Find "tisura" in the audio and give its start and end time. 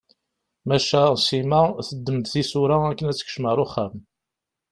2.31-2.77